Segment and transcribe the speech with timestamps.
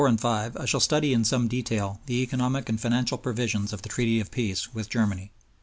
[0.07, 0.27] and V.
[0.27, 4.31] I shall study in some detail the economic and financial provisions of the Treaty of
[4.31, 5.31] Peace with Germany.